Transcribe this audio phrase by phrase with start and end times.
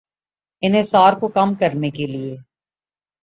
[0.63, 2.35] انحصار کو کم کرنے کے لیے